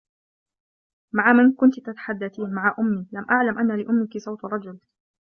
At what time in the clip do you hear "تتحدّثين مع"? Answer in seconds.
1.79-2.75